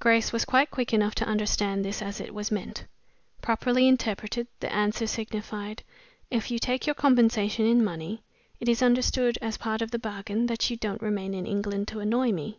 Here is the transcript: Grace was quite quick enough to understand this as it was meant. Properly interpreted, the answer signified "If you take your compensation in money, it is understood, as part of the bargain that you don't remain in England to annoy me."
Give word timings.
Grace 0.00 0.32
was 0.32 0.44
quite 0.44 0.72
quick 0.72 0.92
enough 0.92 1.14
to 1.14 1.24
understand 1.24 1.84
this 1.84 2.02
as 2.02 2.20
it 2.20 2.34
was 2.34 2.50
meant. 2.50 2.82
Properly 3.42 3.86
interpreted, 3.86 4.48
the 4.58 4.74
answer 4.74 5.06
signified 5.06 5.84
"If 6.32 6.50
you 6.50 6.58
take 6.58 6.84
your 6.84 6.96
compensation 6.96 7.64
in 7.64 7.84
money, 7.84 8.24
it 8.58 8.68
is 8.68 8.82
understood, 8.82 9.38
as 9.40 9.56
part 9.58 9.80
of 9.80 9.92
the 9.92 10.00
bargain 10.00 10.46
that 10.46 10.68
you 10.68 10.76
don't 10.76 11.00
remain 11.00 11.32
in 11.32 11.46
England 11.46 11.86
to 11.94 12.00
annoy 12.00 12.32
me." 12.32 12.58